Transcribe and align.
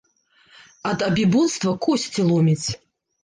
Ад 0.91 1.03
абібоцтва 1.09 1.75
косці 1.85 2.21
ломіць. 2.33 2.67